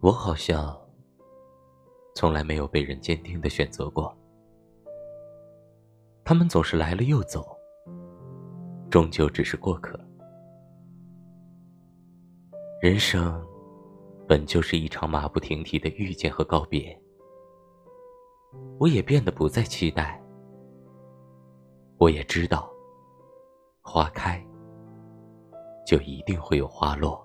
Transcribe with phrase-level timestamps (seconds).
[0.00, 0.78] 我好像
[2.14, 4.16] 从来没有被人坚定的选择过，
[6.24, 7.56] 他们总是来了又走，
[8.88, 9.98] 终究只是过客。
[12.80, 13.46] 人生
[14.26, 16.98] 本就是一场马不停蹄的遇见和告别，
[18.78, 20.18] 我也变得不再期待。
[21.98, 22.72] 我也知道，
[23.82, 24.42] 花开
[25.90, 27.20] 就一定会有花落。